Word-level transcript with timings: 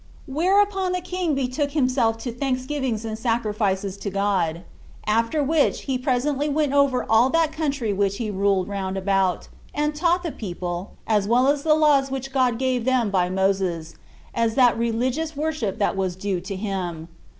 Whereupon 0.25 0.93
the 0.93 0.99
king 1.01 1.35
betook 1.35 1.73
himself 1.73 2.17
to 2.23 2.31
thanksgivings 2.31 3.05
and 3.05 3.19
sacrifices 3.19 3.97
to 3.97 4.09
God; 4.09 4.63
after 5.05 5.43
which 5.43 5.81
he 5.81 5.95
presently 5.99 6.49
went 6.49 6.73
over 6.73 7.05
all 7.07 7.29
that 7.29 7.51
country 7.51 7.93
which 7.93 8.17
he 8.17 8.31
ruled 8.31 8.67
round 8.67 8.97
about, 8.97 9.47
and 9.75 9.93
taught 9.93 10.23
the 10.23 10.31
people, 10.31 10.93
as 11.05 11.27
well 11.27 11.55
the 11.55 11.75
laws 11.75 12.09
which 12.09 12.33
God 12.33 12.57
gave 12.57 12.83
them 12.83 13.11
by 13.11 13.29
Moses, 13.29 13.93
as 14.33 14.55
that 14.55 14.75
religious 14.75 15.37
worship 15.37 15.77
that 15.77 15.95
was 15.95 16.15
due 16.15 16.41
to 16.41 16.55
him. 16.55 17.07